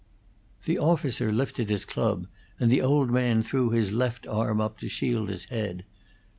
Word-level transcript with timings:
The 0.65 0.79
officer 0.79 1.31
lifted 1.31 1.69
his 1.69 1.85
club, 1.85 2.25
and 2.59 2.71
the 2.71 2.81
old 2.81 3.11
man 3.11 3.43
threw 3.43 3.69
his 3.69 3.91
left 3.91 4.25
arm 4.25 4.59
up 4.59 4.79
to 4.79 4.89
shield 4.89 5.29
his 5.29 5.45
head. 5.45 5.85